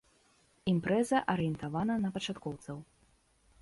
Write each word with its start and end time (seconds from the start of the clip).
Імпрэза 0.71 1.19
арыентавана 1.35 2.01
на 2.07 2.15
пачаткоўцаў. 2.19 2.77